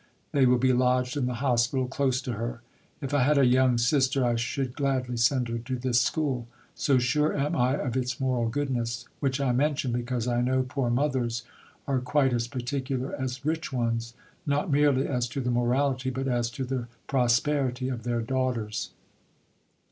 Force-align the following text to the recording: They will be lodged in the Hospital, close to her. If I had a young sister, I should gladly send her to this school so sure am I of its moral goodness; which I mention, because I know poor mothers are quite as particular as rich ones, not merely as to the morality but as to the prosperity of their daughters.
They 0.31 0.47
will 0.47 0.57
be 0.57 0.73
lodged 0.73 1.15
in 1.15 1.27
the 1.27 1.35
Hospital, 1.45 1.87
close 1.87 2.23
to 2.23 2.33
her. 2.33 2.63
If 3.01 3.13
I 3.13 3.21
had 3.21 3.37
a 3.37 3.45
young 3.45 3.77
sister, 3.77 4.25
I 4.25 4.35
should 4.35 4.73
gladly 4.75 5.15
send 5.15 5.47
her 5.49 5.59
to 5.59 5.75
this 5.77 6.01
school 6.01 6.47
so 6.73 6.97
sure 6.97 7.37
am 7.37 7.55
I 7.55 7.75
of 7.75 7.95
its 7.95 8.19
moral 8.19 8.49
goodness; 8.49 9.05
which 9.19 9.39
I 9.39 9.51
mention, 9.51 9.91
because 9.91 10.27
I 10.27 10.41
know 10.41 10.63
poor 10.63 10.89
mothers 10.89 11.43
are 11.87 11.99
quite 11.99 12.33
as 12.33 12.47
particular 12.47 13.15
as 13.15 13.45
rich 13.45 13.71
ones, 13.71 14.15
not 14.43 14.71
merely 14.71 15.07
as 15.07 15.27
to 15.27 15.39
the 15.39 15.51
morality 15.51 16.09
but 16.09 16.27
as 16.27 16.49
to 16.49 16.63
the 16.63 16.87
prosperity 17.05 17.87
of 17.87 18.01
their 18.01 18.23
daughters. 18.23 18.89